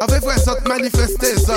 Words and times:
Avec 0.00 0.22
vrai 0.22 0.36
ça 0.38 0.54
manifester 0.68 1.34
ça 1.44 1.54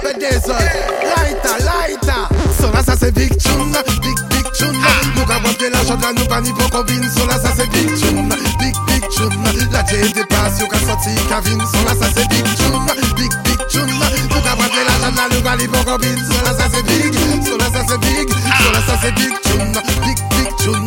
Fais 0.00 0.14
des 0.14 0.36
autres 0.36 0.56
Laita, 1.02 1.58
laita 1.58 2.28
So 2.58 2.72
là 2.72 2.82
ça 2.82 2.94
c'est 2.98 3.12
big 3.12 3.36
tune. 3.36 3.72
Big 4.00 4.16
big 4.30 4.52
tune. 4.52 4.72
Nous 5.14 5.26
qu'à 5.26 5.38
boire 5.40 5.54
de 5.60 5.66
l'argent 5.70 5.98
là 6.00 6.12
nous 6.16 6.24
pas 6.24 6.40
ni 6.40 6.52
pour 6.52 6.70
combine 6.70 7.04
So 7.14 7.26
là 7.26 7.34
ça 7.34 7.50
c'est 7.54 7.68
big 7.70 7.94
tune. 8.00 8.28
Big 8.58 8.74
big 8.86 9.08
tune. 9.10 9.70
La 9.72 9.84
J 9.84 10.10
dépasse 10.14 10.60
Yo 10.60 10.68
qu'à 10.68 10.78
sortir 10.78 11.28
Kavin. 11.28 11.58
So 11.66 11.84
là 11.84 11.94
ça 12.00 12.08
c'est 12.16 12.28
big 12.28 12.44
tune. 12.56 12.86
Big 13.16 13.32
big 13.44 13.66
tune. 13.68 13.86
Nous 13.86 14.40
qu'à 14.40 14.56
boire 14.56 14.70
de 14.70 14.80
l'argent 14.88 15.14
là 15.14 15.28
nous 15.30 15.42
pas 15.42 15.56
ni 15.56 15.68
pour 15.68 15.84
combine 15.84 16.16
So 16.16 16.44
là 16.46 16.56
ça 16.56 16.68
c'est 16.72 16.82
big. 16.84 17.12
So 17.44 17.58
là 17.58 17.66
ça 17.74 17.84
c'est 17.86 18.00
big. 18.00 18.28
So 18.30 18.72
là 18.72 18.80
ça 18.86 18.98
c'est 19.02 19.14
big 19.14 19.34
tune. 19.42 19.72
Big 20.00 20.18
big 20.30 20.56
tune. 20.56 20.86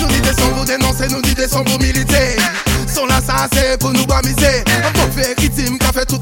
Nous 0.00 0.06
dit 0.08 0.20
des 0.22 0.32
sons 0.40 0.48
pour 0.54 0.64
dénoncer 0.64 1.08
Nous 1.10 1.20
dit 1.20 1.34
des 1.34 1.48
sons 1.48 1.64
pour 1.64 1.78
militer 1.80 2.36
So 2.88 3.04
là 3.04 3.20
ça 3.26 3.46
c'est 3.52 3.76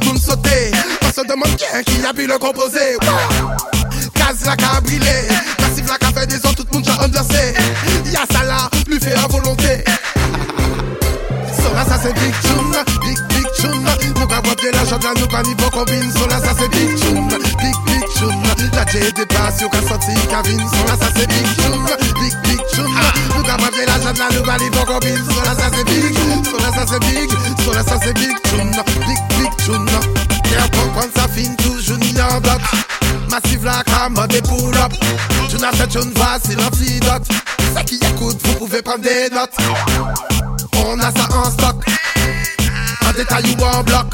tout 0.05 0.17
sauter. 0.19 0.71
On 1.03 1.13
se 1.13 1.27
demande 1.27 1.57
qui 1.57 2.07
a 2.07 2.13
pu 2.13 2.27
le 2.27 2.39
composer. 2.39 2.99
Gaz 4.15 4.45
la 4.47 4.57
qu'a 4.57 4.81
brûlé 4.81 5.29
Massif 5.61 5.89
la 5.89 5.99
qu'a 5.99 6.09
fait 6.19 6.27
des 6.27 6.37
autres 6.37 6.65
Tout 6.65 6.67
le 6.73 6.79
monde 6.79 6.89
a 6.89 7.05
ambiancé 7.05 7.55
Y'a 8.07 8.21
ça 8.33 8.45
là 8.45 8.69
Lui 8.87 8.99
fait 9.01 9.15
à 9.15 9.27
volonté. 9.29 9.85
So 11.57 11.73
là 11.75 11.85
ça 11.89 11.99
c'est 12.03 12.13
big 12.15 12.35
tune. 12.43 12.77
Big 13.01 13.19
big 13.29 13.47
tune. 13.57 14.15
Nous 14.17 14.27
qu'à 14.27 14.41
boire 14.41 14.57
de 14.57 14.71
là 14.71 15.15
nous 15.19 15.27
pas 15.27 15.43
niveau 15.43 15.71
combine. 15.71 16.13
So 16.13 16.27
là 16.27 16.41
ça 16.41 16.55
c'est 16.59 16.69
big 16.69 16.95
tune. 16.97 17.29
Big 17.29 17.77
big 17.87 18.05
tune. 18.17 18.43
La 18.75 18.85
J 18.87 19.13
dépasse 19.13 19.61
Yo 19.61 19.69
qu'à 19.69 19.81
sortir 19.83 20.15
Kavin. 20.29 20.59
So 20.59 20.85
là 20.87 20.97
ça 21.01 21.09
c'est 21.17 21.27
big 21.27 21.47
tune. 21.57 21.87
Big 22.21 22.35
big 22.45 22.61
tune. 22.73 22.85
Nous 23.37 23.43
qu'à 23.43 23.57
boire 23.57 23.71
de 23.71 23.87
là 23.87 24.29
nous 24.33 24.43
pas 24.43 24.59
niveau 24.59 24.85
combine. 24.87 25.25
So 25.29 25.41
là 25.45 25.55
ça 25.59 25.71
c'est 25.75 25.85
big 25.85 26.15
So 26.45 26.57
là 26.59 26.71
ça 26.75 26.85
c'est 26.87 27.01
big 27.01 27.31
So 27.65 27.73
là 27.73 27.83
ça 27.83 27.99
c'est 28.03 28.15
big 28.15 28.37
tune. 28.43 28.71
Big 29.07 29.34
Massive 33.35 33.65
la 33.65 33.83
cam 33.83 34.15
des 34.29 34.41
pull 34.43 34.77
up. 34.77 34.93
Tu 35.51 35.57
n'as 35.57 35.73
fait 35.73 35.93
une 35.97 36.13
l'antidote 36.57 37.27
Ça 37.75 37.83
qui 37.83 37.97
écoute 37.97 38.39
vous 38.45 38.55
pouvez 38.55 38.81
prendre 38.81 39.01
des 39.01 39.29
notes. 39.29 39.51
On 40.77 41.01
a 41.01 41.11
ça 41.11 41.27
en 41.37 41.51
stock. 41.51 41.85
En 43.05 43.13
détail 43.13 43.57
ou 43.59 43.65
en 43.65 43.83
bloc. 43.83 44.07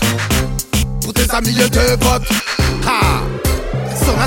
Pour 1.02 1.12
tes 1.12 1.30
amis 1.34 1.54
et 1.60 1.68
tes 1.68 1.98
potes. 1.98 2.30
Ha! 2.86 3.20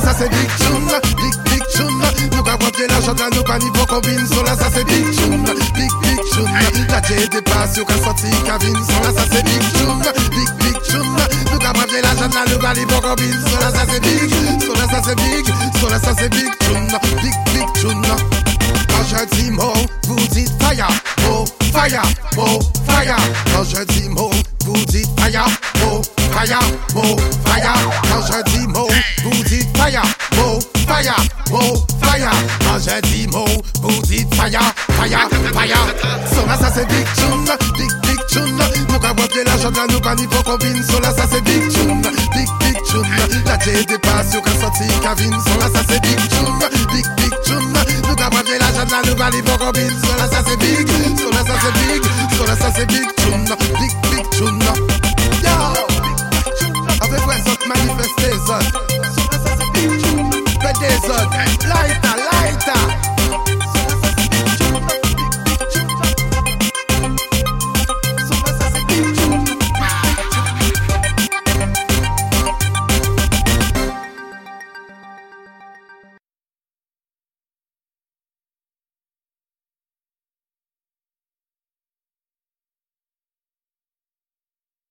Ça 0.03 0.13
c'est 0.15 0.29
big 0.29 0.49
tune 0.57 0.87
Big 1.17 1.51
big 1.51 1.63
tune 1.75 1.87
Nous 2.31 2.43
qu'à 2.43 2.57
de 2.57 2.87
l'argent 2.91 3.15
nous 3.33 3.43
pas 3.43 3.57
niveau 3.57 3.85
combine. 3.87 4.27
Là 4.45 4.55
ça 4.55 4.67
c'est 4.71 4.83
big 4.85 5.11
tune 5.15 5.43
Big 5.73 5.91
big 6.03 6.12
La 6.35 6.99
J 7.01 7.29
dépasse 7.29 7.77
yo 7.77 7.85
qu'à 7.85 7.93
sortir 7.93 8.43
Kavin 8.43 8.73
So 8.73 9.03
là 9.03 9.13
ça 9.15 9.23
c'est 9.31 9.43
big 9.43 9.61
tune 9.73 10.01
Big 10.31 10.49
big 10.59 10.81
tune 10.81 11.15
Nous 11.51 11.59
qu'à 11.59 11.73
boire 11.73 11.85
de 11.85 12.01
l'argent 12.01 12.27
là 12.33 12.43
nous 12.49 12.57
pas 12.57 12.73
niveau 12.73 12.99
combine 13.01 13.39
So 13.51 13.59
là 13.59 13.69
ça 13.71 13.85
c'est 13.87 13.99
big. 14.01 14.61
So 14.61 14.73
là 14.73 14.87
ça 14.89 15.01
c'est 15.05 15.15
big. 15.15 15.45
So 15.79 15.89
là 15.89 15.99
ça 15.99 16.11
c'est 16.17 16.29
big 16.29 16.49
tune 16.59 16.87
Big 17.21 17.33
big 17.53 17.73
tune 17.73 18.01
Quand 18.01 19.05
je 19.07 19.35
dis 19.35 19.51
mot 19.51 19.73
vous 20.07 20.27
dites 20.29 20.49
fire. 20.59 20.87
Oh 21.29 21.45
fire 21.71 22.01
Oh 22.37 22.59
fire. 22.87 23.15
Quand 23.53 23.63
je 23.63 23.83
dis 23.93 24.09
mot 24.09 24.31
vous 24.65 24.85
dites 24.85 25.09
fire. 25.19 25.45
Oh 25.85 26.01
fire 26.31 26.59
Oh 26.95 27.15
fire. 27.45 27.73
Quand 28.09 28.25
je 28.25 28.51
dis 28.51 28.67
mot 28.67 28.87
vous 29.23 29.43
dites 29.43 29.77
fire. 29.77 30.01
Oh 30.39 30.59
fire 30.87 31.15
Oh 31.51 31.82
fire 32.83 33.01
Quand 33.01 33.07
je 33.07 33.13
dis 33.13 33.27
mot 33.27 33.45
vous 33.81 34.01
dites 34.03 34.33
fire 34.35 34.61
Fire 34.91 35.29
Fire. 35.53 35.85
So 36.33 36.45
là 36.45 36.57
ça 36.59 36.71
c'est 36.73 36.87
big 36.87 37.05
tune 37.15 37.45
Big 37.77 37.91
big 38.03 38.19
tune. 38.27 38.57
Nous 38.89 38.99
qu'à 38.99 39.13
boire 39.13 39.27
de 39.27 39.45
l'argent 39.45 39.71
là 39.71 39.85
nous 39.89 39.99
pas 39.99 40.15
niveau 40.15 40.43
combine 40.43 40.83
So 40.83 40.99
là 40.99 41.11
ça 41.15 41.25
c'est 41.31 41.41
big 41.43 41.69
tune 41.69 42.01
Big 42.01 42.49
big 42.59 42.77
tune. 42.83 43.43
La 43.45 43.57
J 43.59 43.85
dépasse 43.85 44.33
yo 44.33 44.41
qu'à 44.41 44.51
sortir 44.59 44.99
Kavin. 45.01 45.31
So 45.41 45.59
là 45.59 45.69
ça 45.73 45.81
c'est 45.87 46.01
big 46.01 46.17
tune 46.29 46.59
Big 46.91 47.05
big 47.17 47.33
tune. 47.43 47.73
Qu'à 48.17 48.29
pas 48.29 49.31
niveau 49.31 49.57
combine 49.57 49.99
So 50.01 50.17
là 50.17 50.27
ça 50.31 50.43
c'est 50.47 50.57
big 50.57 50.87
So 51.17 51.29
là 51.31 51.43
ça 51.45 51.55
c'est 51.61 51.73
big 51.79 52.03
So 52.37 52.45
là 52.45 52.55
ça 52.55 52.71
c'est 52.75 52.85
big 52.85 53.15
tune 53.15 53.45
Big 53.79 53.92